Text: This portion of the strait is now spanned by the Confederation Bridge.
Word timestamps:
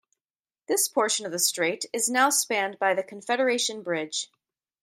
This 0.67 0.87
portion 0.87 1.27
of 1.27 1.31
the 1.31 1.37
strait 1.37 1.85
is 1.93 2.09
now 2.09 2.31
spanned 2.31 2.79
by 2.79 2.95
the 2.95 3.03
Confederation 3.03 3.83
Bridge. 3.83 4.31